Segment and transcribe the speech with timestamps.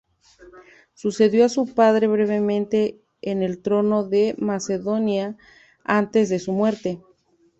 [0.95, 5.37] Sucedió a su padre brevemente en el trono de Macedonia
[5.83, 6.99] antes de su muerte.